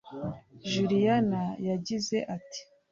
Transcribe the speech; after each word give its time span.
Juliana 0.71 1.43
yagize 1.67 2.17
ati 2.35 2.61